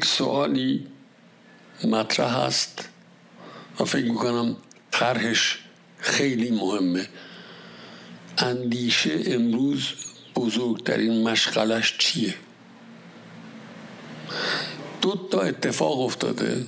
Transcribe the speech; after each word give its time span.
یک 0.00 0.06
سوالی 0.06 0.86
مطرح 1.84 2.46
هست. 2.46 2.88
و 3.80 3.84
فکر 3.84 4.04
می‌کنم 4.04 4.56
طرحش 4.90 5.58
خیلی 5.98 6.50
مهمه. 6.50 7.08
اندیشه 8.38 9.20
امروز 9.26 9.88
بزرگترین 10.36 11.28
مشغلش 11.28 11.98
چیه؟ 11.98 12.34
دو 15.02 15.28
تا 15.30 15.40
اتفاق 15.40 16.00
افتاده 16.00 16.66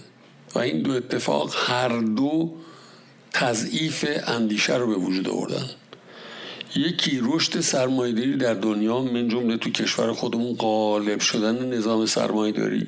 و 0.54 0.58
این 0.58 0.82
دو 0.82 0.92
اتفاق 0.92 1.54
هر 1.56 1.98
دو 1.98 2.54
تضعیف 3.30 4.04
اندیشه 4.26 4.76
رو 4.76 4.86
به 4.86 4.96
وجود 4.96 5.28
آوردن. 5.28 5.70
یکی 6.76 7.20
رشد 7.22 7.60
سرمایهداری 7.60 8.36
در 8.36 8.54
دنیا 8.54 9.00
من 9.02 9.28
جمله 9.28 9.56
تو 9.56 9.70
کشور 9.70 10.12
خودمون 10.12 10.54
غالب 10.54 11.20
شدن 11.20 11.74
نظام 11.74 12.06
سرمایهداری. 12.06 12.86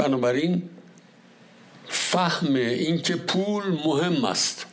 بنابراین 0.00 0.62
فهم 1.88 2.54
اینکه 2.54 3.16
پول 3.16 3.62
مهم 3.84 4.24
است. 4.24 4.66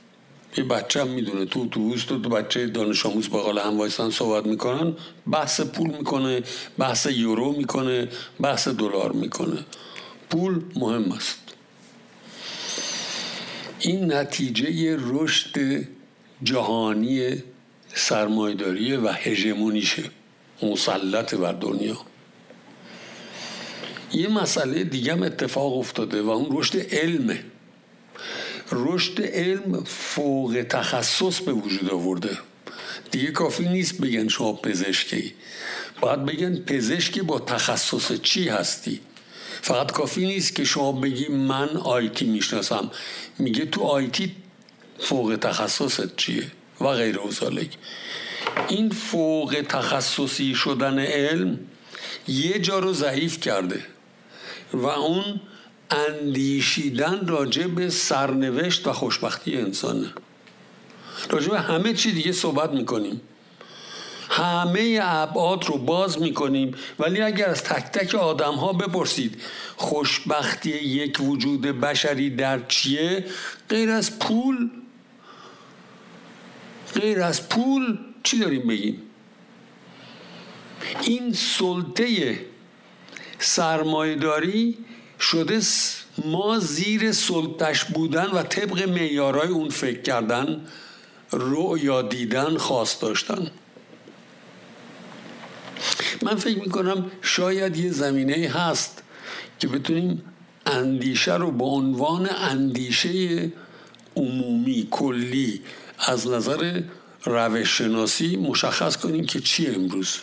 یه 0.57 0.63
بچه 0.63 1.01
هم 1.01 1.07
می‌دونه. 1.07 1.45
تو 1.45 1.59
اتوبوس 1.59 2.03
تو 2.03 2.17
دو 2.17 2.29
بچه 2.29 2.67
دانش 2.67 3.05
آموز 3.05 3.29
بغل 3.29 3.59
هم 3.59 3.77
وایسن 3.77 4.09
صحبت 4.09 4.45
می‌کنن. 4.45 4.93
بحث 5.27 5.61
پول 5.61 5.89
می‌کنه 5.89 6.43
بحث 6.77 7.05
یورو 7.05 7.51
می‌کنه 7.51 8.07
بحث 8.39 8.67
دلار 8.67 9.11
می‌کنه. 9.11 9.57
پول 10.29 10.61
مهم 10.75 11.11
است. 11.11 11.39
این 13.79 14.13
نتیجه 14.13 14.97
رشد 14.99 15.85
جهانی 16.43 17.43
سرمایداری 17.93 18.95
و 18.95 19.07
هژمونیشه 19.11 20.03
مسلط 20.63 21.35
بر 21.35 21.53
دنیا. 21.53 21.97
یه 24.13 24.27
مسئله 24.27 24.83
دیگه 24.83 25.13
هم 25.13 25.23
اتفاق 25.23 25.77
افتاده 25.77 26.21
و 26.21 26.29
اون 26.29 26.47
رشد 26.59 26.93
علمه. 26.93 27.43
رشد 28.71 29.21
علم 29.21 29.83
فوق 29.83 30.65
تخصص 30.69 31.39
به 31.39 31.51
وجود 31.51 31.89
آورده. 31.89 32.37
دیگه 33.11 33.31
کافی 33.31 33.69
نیست 33.69 34.01
بگن 34.01 34.27
شما 34.27 34.53
پزشکی. 34.53 35.33
باید 36.01 36.25
بگن 36.25 36.55
پزشکی 36.55 37.21
با 37.21 37.39
تخصص 37.39 38.11
چی 38.21 38.49
هستی؟ 38.49 38.99
فقط 39.61 39.91
کافی 39.91 40.25
نیست 40.25 40.55
که 40.55 40.63
شما 40.63 40.91
بگی 40.91 41.27
من 41.27 41.69
آیتی 41.77 42.25
می‌شناسم. 42.25 42.91
میگه 43.39 43.65
تو 43.65 43.81
آیتی 43.81 44.35
فوق 44.99 45.37
تخصصت 45.41 46.15
چیه؟ 46.15 46.51
و 46.81 46.87
غیر 46.87 47.19
اوزالک 47.19 47.77
این 48.67 48.89
فوق 48.89 49.65
تخصصی 49.69 50.55
شدن 50.55 50.99
علم 50.99 51.59
یه 52.27 52.59
جا 52.59 52.79
رو 52.79 52.93
ضعیف 52.93 53.39
کرده. 53.39 53.81
و 54.73 54.85
اون 54.85 55.41
اندیشیدن 55.91 57.27
راجع 57.27 57.67
به 57.67 57.89
سرنوشت 57.89 58.87
و 58.87 58.93
خوشبختی 58.93 59.57
انسانه. 59.57 60.13
راجع 61.29 61.49
به 61.49 61.59
همه 61.59 61.93
چی 61.93 62.11
دیگه 62.11 62.31
صحبت 62.31 62.71
می‌کنیم. 62.71 63.21
همه 64.29 64.99
ابعاد 65.01 65.65
رو 65.65 65.77
باز 65.77 66.21
می‌کنیم. 66.21 66.75
ولی 66.99 67.21
اگر 67.21 67.49
از 67.49 67.63
تک 67.63 67.83
تک 67.83 68.15
آدم 68.15 68.53
ها 68.53 68.73
بپرسید 68.73 69.41
خوشبختی 69.77 70.69
یک 70.69 71.17
وجود 71.21 71.61
بشری 71.61 72.29
در 72.29 72.59
چیه؟ 72.67 73.25
غیر 73.69 73.89
از 73.89 74.19
پول 74.19 74.69
غیر 76.93 77.21
از 77.21 77.49
پول 77.49 77.97
چی 78.23 78.39
داریم 78.39 78.67
بگیم؟ 78.67 79.01
این 81.03 81.33
سلطه 81.33 82.39
سرمایداری 83.39 84.77
شده 85.19 85.61
ما 86.25 86.59
زیر 86.59 87.11
سلطش 87.11 87.83
بودن 87.83 88.25
و 88.25 88.43
طبق 88.43 88.89
میارای 88.89 89.47
اون 89.47 89.69
فکر 89.69 90.01
کردن 90.01 90.67
رؤیا 91.31 92.01
دیدن 92.01 92.57
خواست 92.57 93.01
داشتن. 93.01 93.51
من 96.21 96.35
فکر 96.35 96.59
می‌کنم 96.59 97.11
شاید 97.21 97.77
یه 97.77 97.91
زمینه 97.91 98.49
هست 98.49 99.03
که 99.59 99.67
بتونیم 99.67 100.23
اندیشه 100.65 101.35
رو 101.35 101.51
به 101.51 101.65
عنوان 101.65 102.29
اندیشه 102.29 103.51
عمومی 104.15 104.87
کلی 104.91 105.61
از 105.99 106.27
نظر 106.27 106.81
روش 107.23 107.81
مشخص 108.21 108.97
کنیم 108.97 109.25
که 109.25 109.39
چی 109.39 109.67
امروز. 109.67 110.17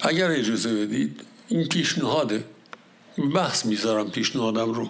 اگر 0.00 0.30
اجازه 0.30 0.74
بدید 0.74 1.20
این 1.50 1.68
پیشنهاده. 1.68 2.44
بحث 3.34 3.66
می‌ذارم 3.66 4.10
پیشنهادم 4.10 4.72
رو. 4.72 4.88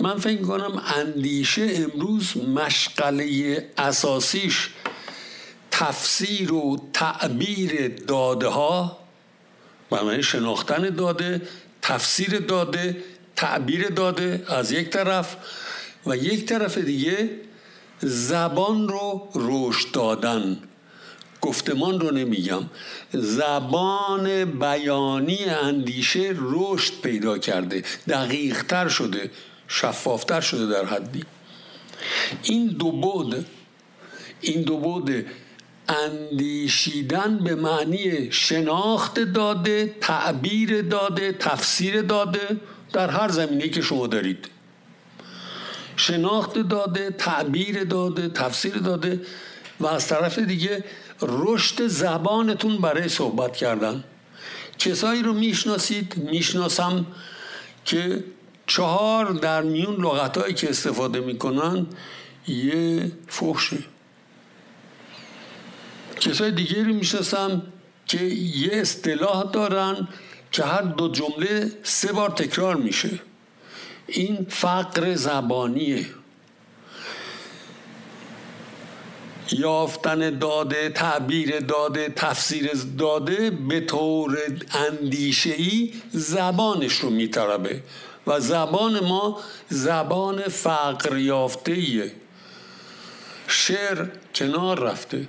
من 0.00 0.18
فکر 0.18 0.42
کنم 0.42 0.82
اندیشه 0.96 1.68
امروز 1.74 2.36
مشغله 2.36 3.66
اساسیش 3.78 4.70
تفسیر 5.70 6.52
و 6.52 6.88
تعبیر 6.92 7.88
داده 7.88 8.48
ها 8.48 8.98
معنی 9.90 10.22
شناختن 10.22 10.90
داده 10.90 11.42
تفسیر 11.82 12.38
داده 12.38 13.04
تعبیر 13.36 13.88
داده 13.88 14.44
از 14.48 14.72
یک 14.72 14.90
طرف 14.90 15.36
و 16.06 16.16
یک 16.16 16.44
طرف 16.44 16.78
دیگه 16.78 17.30
زبان 18.00 18.88
رو 18.88 19.28
رشد 19.34 19.92
دادن. 19.92 20.58
گفتمان 21.40 22.00
رو 22.00 22.10
نمیگم 22.10 22.62
زبان 23.12 24.44
بیانی 24.44 25.44
اندیشه 25.44 26.34
رشد 26.36 27.00
پیدا 27.02 27.38
کرده 27.38 27.82
دقیقتر 28.08 28.88
شده 28.88 29.30
شفافتر 29.68 30.40
شده 30.40 30.66
در 30.66 30.84
حدی. 30.84 31.24
این 32.42 32.66
دو 32.66 32.92
بود 32.92 33.46
این 34.40 34.62
دو 34.62 34.76
بود 34.76 35.26
اندیشیدن 35.88 37.38
به 37.38 37.54
معنی 37.54 38.32
شناخت 38.32 39.20
داده 39.20 39.94
تعبیر 40.00 40.82
داده 40.82 41.32
تفسیر 41.32 42.02
داده 42.02 42.56
در 42.92 43.10
هر 43.10 43.28
زمینه 43.28 43.68
که 43.68 43.82
شما 43.82 44.06
دارید. 44.06 44.48
شناخت 45.96 46.58
داده 46.58 47.10
تعبیر 47.10 47.84
داده 47.84 48.28
تفسیر 48.28 48.74
داده 48.74 49.20
و 49.80 49.86
از 49.86 50.08
طرف 50.08 50.38
دیگه 50.38 50.84
رشد 51.22 51.86
زبانتون 51.86 52.78
برای 52.78 53.08
صحبت 53.08 53.56
کردن. 53.56 54.04
کسایی 54.78 55.22
رو 55.22 55.32
می‌شناسید 55.32 56.16
می‌شناسم 56.16 57.06
که 57.84 58.24
چهار 58.66 59.32
در 59.32 59.62
میون 59.62 59.96
لغتهایی 60.04 60.54
که 60.54 60.70
استفاده 60.70 61.20
می‌کنن 61.20 61.86
یه 62.48 63.12
فحشه. 63.26 63.78
کسای 66.20 66.50
دیگه 66.50 66.84
رو 66.84 66.94
می‌شناسم 66.94 67.62
که 68.06 68.24
یه 68.24 68.70
اصطلاح 68.72 69.50
دارن 69.52 70.08
که 70.52 70.64
هر 70.64 70.82
دو 70.82 71.08
جمله 71.08 71.72
سه 71.82 72.12
بار 72.12 72.30
تکرار 72.30 72.76
میشه. 72.76 73.20
این 74.06 74.46
فقر 74.48 75.14
زبانیه. 75.14 76.06
یافتن 79.52 80.38
داده 80.38 80.88
تعبیر 80.88 81.60
داده 81.60 82.08
تفسیر 82.16 82.70
داده 82.98 83.50
به 83.50 83.80
طور 83.80 84.38
اندیشه 84.74 85.50
ای 85.50 85.92
زبانش 86.10 86.92
رو 86.92 87.10
میتربه 87.10 87.82
و 88.26 88.40
زبان 88.40 89.04
ما 89.04 89.40
زبان 89.68 90.42
فقر 90.42 91.16
یافته 91.16 91.72
ایه 91.72 92.12
شعر 93.48 94.06
کنار 94.34 94.80
رفته 94.80 95.28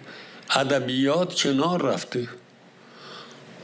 ادبیات 0.49 1.35
کنار 1.35 1.81
رفته. 1.81 2.27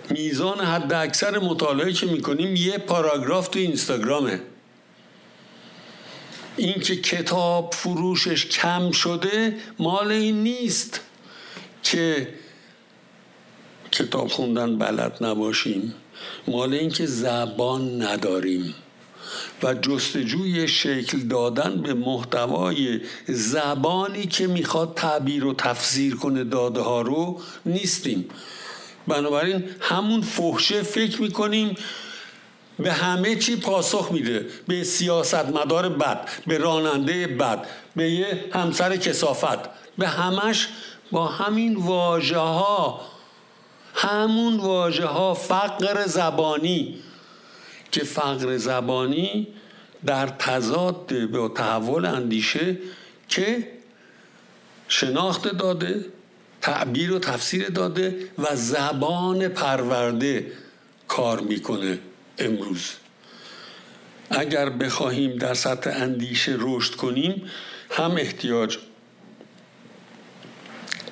میزان 0.09 0.59
حد 0.59 0.93
اکثر 0.93 1.39
مطالعه 1.39 1.93
که 1.93 2.05
می‌کنیم 2.05 2.55
یه 2.55 2.77
پاراگراف 2.77 3.47
تو 3.47 3.59
اینستاگرامه. 3.59 4.39
اینکه 6.57 6.95
کتاب 6.95 7.73
فروشش 7.73 8.45
کم 8.45 8.91
شده 8.91 9.55
مال 9.79 10.11
این 10.11 10.43
نیست 10.43 11.01
که 11.83 12.27
کتاب 13.91 14.27
خوندن 14.27 14.77
بلد 14.77 15.17
نباشیم. 15.21 15.93
مال 16.47 16.73
اینکه 16.73 17.05
زبان 17.05 18.01
نداریم. 18.01 18.75
و 19.63 19.73
جستجوی 19.73 20.67
شکل 20.67 21.19
دادن 21.19 21.81
به 21.81 21.93
محتوای 21.93 23.01
زبانی 23.27 24.25
که 24.25 24.47
می‌خواد 24.47 24.93
تعبیر 24.95 25.45
و 25.45 25.53
تفسیر 25.53 26.15
کنه 26.15 26.43
داده 26.43 26.81
ها 26.81 27.01
رو 27.01 27.41
نیستیم. 27.65 28.25
بنابراین 29.07 29.63
همون 29.79 30.21
فحشه 30.21 30.81
فکر 30.81 31.21
می‌کنیم 31.21 31.75
به 32.79 32.93
همه 32.93 33.35
چی 33.35 33.55
پاسخ 33.55 34.11
میده. 34.11 34.45
به 34.67 34.83
سیاست 34.83 35.45
مدار 35.45 35.89
بد 35.89 36.29
به 36.47 36.57
راننده 36.57 37.27
بد 37.27 37.67
به 37.95 38.11
یه 38.11 38.45
همسر 38.53 38.97
کسافت. 38.97 39.59
به 39.97 40.07
همش 40.07 40.67
با 41.11 41.27
همین 41.27 41.75
واژه 41.75 42.37
ها 42.37 43.01
همون 43.93 44.57
واژه 44.57 45.05
ها 45.05 45.33
فقر 45.33 46.07
زبانی. 46.07 46.97
که 47.91 48.03
فقر 48.03 48.57
زبانی 48.57 49.47
در 50.05 50.27
تضاد 50.27 51.25
با 51.25 51.47
تحول 51.47 52.05
اندیشه 52.05 52.77
که 53.29 53.71
شناخت 54.87 55.47
داده 55.57 56.05
تعبیر 56.61 57.13
و 57.13 57.19
تفسیر 57.19 57.69
داده 57.69 58.29
و 58.37 58.55
زبان 58.55 59.47
پرورده 59.47 60.51
کار 61.07 61.39
می‌کنه. 61.39 61.99
امروز. 62.37 62.91
اگر 64.29 64.69
بخواهیم 64.69 65.37
در 65.37 65.53
سطح 65.53 65.91
اندیشه 65.95 66.55
رشد 66.59 66.95
کنیم 66.95 67.51
هم 67.89 68.11
احتیاج 68.11 68.77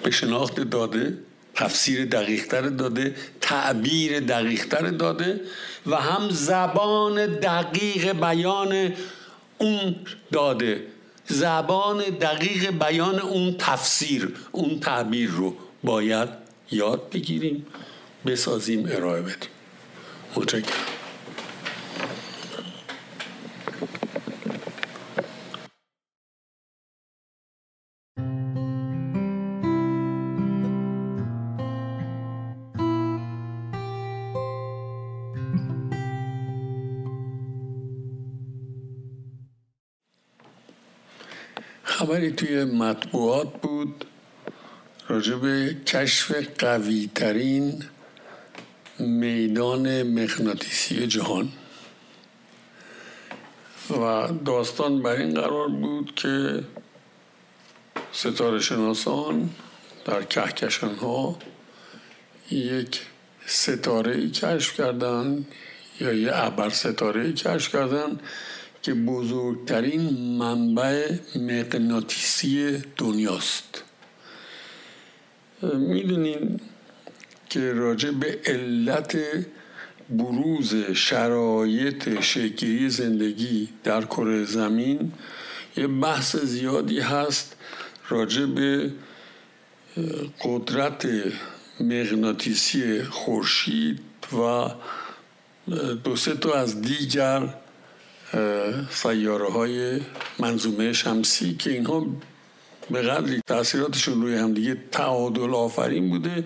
به 0.04 0.12
شناخت 0.12 0.60
داده 0.60 1.18
تفسیر 1.56 2.06
دقیقتر 2.06 2.62
داده 2.62 3.16
تعبیر 3.42 4.20
دقیقتر 4.20 4.90
داده 4.90 5.42
و 5.86 5.96
هم 5.96 6.30
زبان 6.30 7.26
دقیق 7.26 8.12
بیان 8.12 8.94
اون 9.58 9.96
داده. 10.32 10.88
زبان 11.28 11.98
دقیق 11.98 12.70
بیان 12.72 13.20
اون 13.20 13.56
تفسیر 13.60 14.36
اون 14.52 14.80
تعبیر 14.80 15.30
رو 15.30 15.56
باید 15.84 16.30
یاد 16.72 17.10
بگیریم 17.10 17.66
بسازیم 18.26 18.86
ارائه 18.92 19.22
بدیم. 19.22 19.50
متشکرم. 20.36 21.03
خبری 42.04 42.32
توی 42.32 42.64
مطبوعات 42.64 43.62
بود 43.62 44.06
راجع 45.08 45.36
به 45.36 45.76
کشف 45.86 46.32
قوی 46.60 47.10
ترین 47.16 47.84
میدان 49.00 50.04
مغناطیسی 50.04 51.08
جهان. 51.08 51.50
و 53.90 54.28
داستان 54.46 55.02
بر 55.02 55.16
این 55.16 55.34
قرار 55.34 55.68
بود 55.68 56.16
که 56.16 56.64
ستاره 58.12 58.60
شناسان 58.60 59.50
در 60.06 60.24
کهکشان 60.24 60.96
ها 60.96 61.38
یک 62.52 63.02
ستاره 63.46 64.30
کشف 64.30 64.78
کردن 64.78 65.46
یا 66.00 66.14
یه 66.14 66.32
ابر 66.34 66.70
ستاره 66.70 67.34
کشف 67.34 67.72
کردن 67.72 68.20
که 68.84 68.94
بزرگترین 68.94 70.02
منبع 70.38 71.12
مغناطیسی 71.36 72.82
دنیاست. 72.98 73.84
می‌دونین 75.74 76.60
که 77.50 77.74
راجع 77.74 78.12
به 78.12 78.40
علت 78.46 79.18
بروز 80.10 80.76
شرایط 80.76 82.22
شکلی 82.22 82.90
زندگی 82.90 83.70
در 83.84 84.06
کره 84.06 84.46
زمین 84.46 85.12
یه 85.78 85.88
بحث 85.88 86.36
زیادی 86.36 87.00
هست 87.00 87.56
راجع 88.10 88.46
به 88.46 88.92
قدرت 90.44 91.08
مغناطیسی 91.80 93.04
خورشید 93.04 94.00
و 94.34 94.70
دو 96.04 96.16
سه 96.16 96.36
تا 96.36 96.54
از 96.54 96.82
دیگر 96.82 97.54
سیاره 98.92 99.52
های 99.52 100.02
منظومه 100.40 100.94
شمسی 100.94 101.56
که 101.56 101.70
اینها 101.70 102.06
به 102.92 103.02
قدری 103.02 103.42
تاثیراتشون 103.48 104.22
روی 104.22 104.36
همدیگه 104.36 104.78
تعادل 104.92 105.54
آفرین 105.54 106.10
بوده 106.10 106.44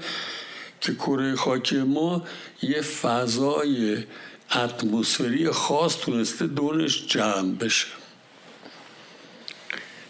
که 0.82 0.96
کره 0.96 1.36
خاک 1.36 1.74
ما 1.74 2.24
یه 2.62 2.82
فضای 2.82 4.04
اتمسفری 4.56 5.50
خاص 5.50 5.98
تونسته 5.98 6.48
دورش 6.48 7.08
جمع 7.08 7.56
بشه. 7.56 7.88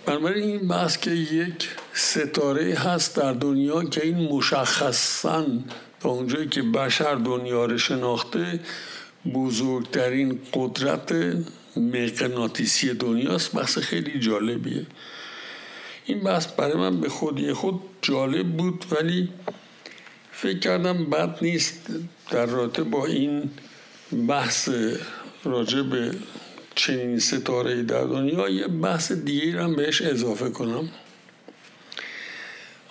بنابراین 0.06 0.44
این 0.44 0.68
بحث 0.68 0.98
که 0.98 1.12
یک 1.12 1.70
ستاره 1.94 2.74
هست 2.74 3.16
در 3.16 3.34
دنیا 3.34 3.84
که 3.84 4.06
این 4.06 4.18
مشخصا 4.18 5.46
تا 6.00 6.10
اونجایی 6.10 6.48
که 6.48 6.62
بشر 6.62 7.16
دنیا 7.16 7.66
رو 7.66 7.78
شناخته 7.78 8.60
بزرگترین 9.34 10.40
قدرت 10.54 11.14
مغناطیسی 11.78 12.94
دنیاست 12.94 13.56
بحث 13.56 13.78
خیلی 13.78 14.20
جالبیه. 14.20 14.86
این 16.06 16.20
بحث 16.20 16.48
برای 16.48 16.78
من 16.78 17.02
به 17.02 17.10
خودی 17.10 17.54
خود 17.54 17.82
جالب 18.02 18.48
بود 18.58 18.86
ولی 18.92 19.30
فکر 20.32 20.60
کردم 20.60 21.06
بد 21.06 21.38
نیست. 21.42 21.90
در 22.32 22.46
رابطه 22.46 22.84
با 22.84 23.06
این 23.06 23.50
بحث 24.28 24.70
راجع 25.44 25.82
به 25.82 26.12
چنین 26.76 27.20
ستاره 27.20 27.84
در 27.84 28.04
دنیا 28.04 28.50
یه 28.50 28.68
بحث 28.68 29.12
دیگه 29.12 29.64
هم 29.64 29.76
بهش 29.76 30.02
اضافه 30.02 30.50
کنم. 30.50 30.90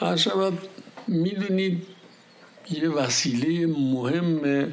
هر 0.00 0.16
شود 0.16 0.58
می‌دونید 1.08 1.82
یه 2.70 2.88
وسیله 2.88 3.66
مهم 3.66 4.72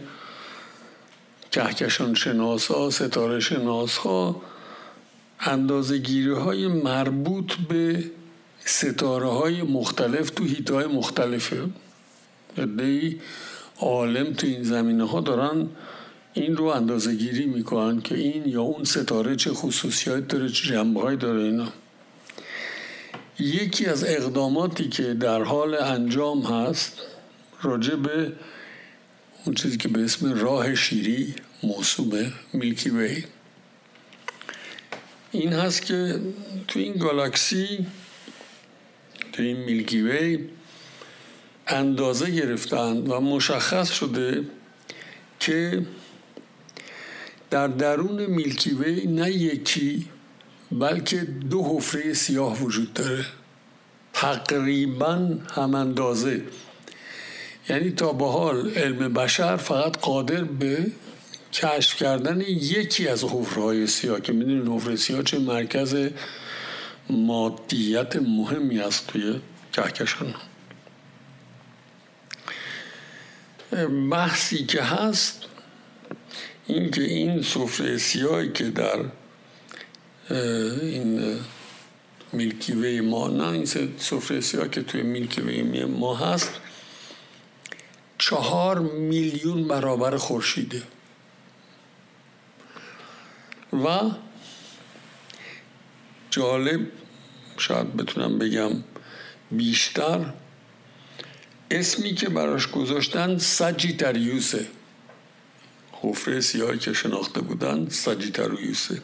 کهکشان 1.53 2.13
شناس 2.13 2.67
ها 2.67 2.89
ستاره 2.89 3.39
شناس 3.39 3.97
ها 3.97 4.41
اندازه 5.39 6.01
های 6.45 6.67
مربوط 6.67 7.53
به 7.69 8.03
ستاره 8.65 9.27
های 9.27 9.61
مختلف 9.61 10.29
تو 10.29 10.43
هیت 10.43 10.71
های 10.71 10.85
مختلفه. 10.85 11.69
ای 12.79 13.19
عالم 13.79 14.33
تو 14.33 14.47
این 14.47 14.63
زمینه 14.63 15.07
ها 15.07 15.21
دارن 15.21 15.67
این 16.33 16.57
رو 16.57 16.65
اندازه 16.65 17.15
گیری 17.15 17.45
می‌کنن 17.45 18.01
که 18.01 18.15
این 18.15 18.43
یا 18.45 18.61
اون 18.61 18.83
ستاره 18.83 19.35
چه 19.35 19.53
خصوصیات 19.53 20.27
داره 20.27 20.49
چه 20.49 20.67
جنبه 20.67 21.15
داره 21.15 21.43
اینا. 21.43 21.67
یکی 23.39 23.85
از 23.85 24.03
اقداماتی 24.03 24.89
که 24.89 25.13
در 25.13 25.43
حال 25.43 25.75
انجام 25.75 26.41
هست 26.41 27.01
راجع 27.61 27.95
به 27.95 28.31
اون 29.45 29.55
چیزی 29.55 29.77
که 29.77 29.87
به 29.87 30.03
اسم 30.03 30.33
راه 30.33 30.75
شیری 30.75 31.35
موسوم 31.63 32.33
میلکی 32.53 32.89
وی. 32.89 33.23
این 35.31 35.53
هست 35.53 35.85
که 35.85 36.19
تو 36.67 36.79
این 36.79 36.93
گالاکسی 36.93 37.85
تو 39.31 39.43
این 39.43 39.57
میلکی 39.57 40.01
وی 40.01 40.39
اندازه 41.67 42.31
گرفتند 42.31 43.09
و 43.09 43.19
مشخص 43.19 43.91
شده 43.91 44.43
که 45.39 45.85
در 47.49 47.67
درون 47.67 48.25
میلکی 48.25 48.69
وی 48.69 49.07
نه 49.07 49.31
یکی 49.31 50.07
بلکه 50.71 51.17
دو 51.21 51.63
حفره 51.63 52.13
سیاه 52.13 52.63
وجود 52.63 52.93
داره. 52.93 53.25
تقریبا 54.13 55.37
هم 55.55 55.75
اندازه. 55.75 56.41
یعنی 57.69 57.91
تا 57.91 58.13
به 58.13 58.25
حال 58.27 58.71
علم 58.71 59.13
بشر 59.13 59.57
فقط 59.57 59.97
قادر 59.97 60.43
به 60.43 60.91
کشف 61.53 61.95
کردن 61.95 62.41
یکی 62.41 63.07
از 63.07 63.23
حفرهای 63.23 63.87
سیاه 63.87 64.21
که 64.21 64.33
می‌دونید 64.33 64.67
حفره 64.67 64.95
سیاه 64.95 65.23
چه 65.23 65.39
مرکز 65.39 66.09
مادیت 67.09 68.15
مهمی 68.15 68.79
است 68.79 69.07
توی 69.07 69.39
کهکشان. 69.71 70.35
بحثی 74.11 74.65
که 74.65 74.81
هست 74.81 75.43
این 76.67 76.91
که 76.91 77.01
این 77.01 77.41
سفره 77.41 77.97
سیاهی 77.97 78.51
که 78.51 78.63
در 78.63 78.99
این 80.81 81.37
میلکی 82.33 82.99
ما 83.01 83.27
نه 83.27 83.47
این 83.47 83.65
سفره 83.97 84.41
سیاه 84.41 84.69
که 84.69 84.81
توی 84.81 85.01
میلکی 85.01 85.41
ما 85.83 86.15
هست 86.15 86.51
چهار 88.25 88.79
میلیون 88.79 89.67
برابر 89.67 90.17
خورشیده. 90.17 90.83
و 93.73 94.11
جالب 96.29 96.81
شاید 97.57 97.97
بتونم 97.97 98.39
بگم 98.39 98.71
بیشتر 99.51 100.33
اسمی 101.71 102.13
که 102.13 102.29
براش 102.29 102.67
گذاشتن 102.67 103.37
سجیتریوسه 103.37 104.67
حفره 105.91 106.41
سیاهی 106.41 106.79
که 106.79 106.93
شناخته 106.93 107.41
بودن 107.41 107.89
سجیتریوسه 107.89 109.01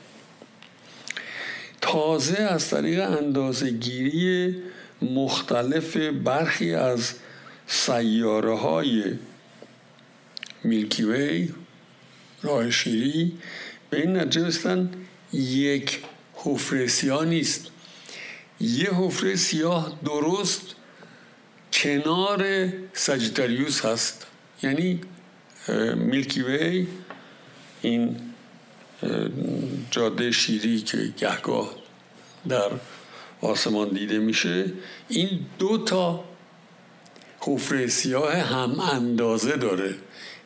تازه 1.82 2.38
از 2.38 2.70
طریق 2.70 3.12
اندازه 3.12 3.70
گیری 3.70 4.56
مختلف 5.02 5.98
برخی 5.98 6.74
از 6.74 7.14
سیاره 7.72 8.58
های 8.58 9.04
میلکی 10.64 11.04
وی 11.04 11.50
راه 12.42 12.72
شیری 12.72 13.38
به 13.90 14.02
این 14.02 14.18
نتیجه 14.18 14.88
یک 15.34 16.00
حفره 16.34 16.88
سیاه 16.88 17.26
نیست. 17.26 17.68
یه 18.60 18.90
حفره 18.94 19.36
سیاه 19.36 20.00
درست 20.06 20.62
کنار 21.74 22.70
سجیتاریوس 22.94 23.86
هست. 23.86 24.28
یعنی 24.64 25.02
میلکی 25.96 26.42
وی 26.42 26.88
این 27.82 28.16
جاده 29.92 30.32
شیری 30.32 30.82
که 30.82 31.14
گهگاه 31.18 31.76
در 32.50 32.72
آسمان 33.42 33.90
دیده 33.90 34.20
میشه 34.20 34.66
این 35.10 35.46
دو 35.60 35.78
تا 35.78 36.29
حفره 37.40 37.88
سیاه 37.88 38.34
هم 38.34 38.80
اندازه 38.80 39.58
داره. 39.58 39.96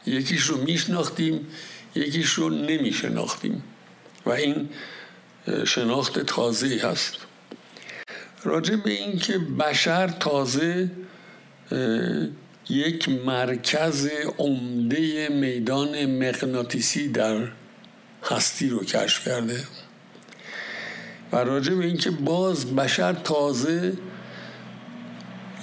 یکیش 0.06 0.44
رو 0.44 0.58
میشناختیم 0.64 1.48
یکیش 1.96 2.30
رو 2.30 2.50
نمیشناختیم. 2.50 3.64
و 4.26 4.30
این 4.30 4.70
شناخت 5.66 6.20
تازه 6.20 6.82
هست. 6.84 7.14
راجع 8.44 8.76
به 8.76 8.92
اینکه 8.92 9.38
بشر 9.38 10.08
تازه 10.08 10.92
یک 12.70 13.10
مرکز 13.10 14.10
عمده 14.38 15.30
میدان 15.30 16.06
مغناطیسی 16.06 17.08
در 17.08 17.48
هستی 18.24 18.70
رو 18.70 18.84
کشف 18.84 19.28
کرده. 19.28 19.64
و 21.32 21.36
راجع 21.36 21.74
به 21.74 21.86
اینکه 21.86 22.12
باز 22.12 22.76
بشر 22.76 23.14
تازه 23.14 23.94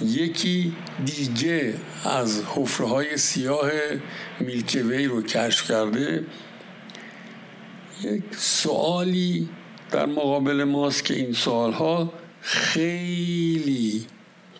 یکی 0.01 0.73
دیگه 1.05 1.73
از 2.05 2.43
حفره 2.55 2.87
های 2.87 3.17
سیاه 3.17 3.71
میلکوی 4.39 5.05
رو 5.05 5.21
کشف 5.21 5.71
کرده. 5.71 6.25
یک 8.03 8.23
سوالی 8.37 9.49
در 9.91 10.05
مقابل 10.05 10.63
ماست 10.63 11.05
که 11.05 11.13
این 11.13 11.33
سوال 11.33 11.73
ها 11.73 12.13
خیلی 12.41 14.07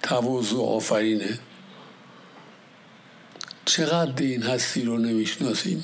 تواضع 0.02 0.58
آفرینه. 0.58 1.40
چقدر 3.66 4.24
این 4.24 4.44
هستی 4.44 4.84
رو 4.84 4.98
نمی‌شناسیم 4.98 5.84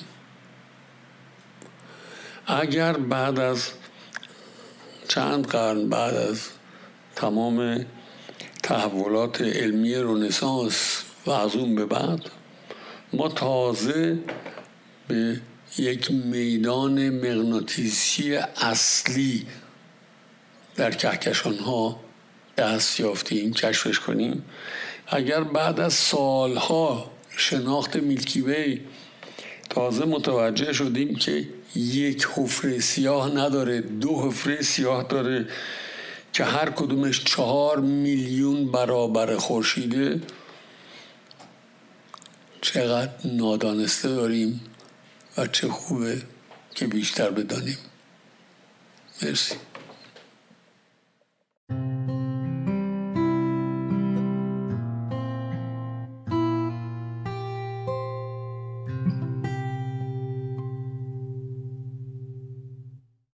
اگر 2.47 2.93
بعد 2.93 3.39
از 3.39 3.69
چند 5.07 5.47
قرن 5.47 5.89
بعد 5.89 6.15
از 6.15 6.47
تمام 7.15 7.85
تحولات 8.67 9.41
علمی 9.41 9.95
رونسانس 9.95 11.03
و 11.25 11.31
از 11.31 11.55
اون 11.55 11.75
به 11.75 11.85
بعد 11.85 12.19
ما 13.13 13.27
تازه 13.27 14.19
به 15.07 15.41
یک 15.77 16.11
میدان 16.11 17.09
مغناطیسی 17.09 18.35
اصلی 18.35 19.45
در 20.75 20.91
کهکشان 20.91 21.57
ها 21.57 21.99
دست 22.57 22.99
یافتیم 22.99 23.53
کشفش 23.53 23.99
کنیم. 23.99 24.45
اگر 25.07 25.43
بعد 25.43 25.79
از 25.79 25.93
سالها 25.93 27.11
شناخت 27.37 27.95
میلکی 27.95 28.81
تازه 29.69 30.05
متوجه 30.05 30.73
شدیم 30.73 31.15
که 31.15 31.47
یک 31.75 32.27
حفره 32.35 32.79
سیاه 32.79 33.35
نداره 33.35 33.81
دو 33.81 34.21
حفره 34.21 34.61
سیاه 34.61 35.03
داره. 35.03 35.45
که 36.37 36.45
هر 36.45 36.69
کدومش 36.69 37.23
چهار 37.23 37.79
میلیون 37.79 38.71
برابر 38.71 39.37
خورشیده. 39.37 40.21
چقدر 42.61 43.11
نادانسته 43.25 44.09
داریم 44.09 44.61
و 45.37 45.47
چه 45.47 45.67
خوبه 45.67 46.21
که 46.75 46.87
بیشتر 46.87 47.29
بدانیم. 47.29 47.77
مرسی. 49.21 49.55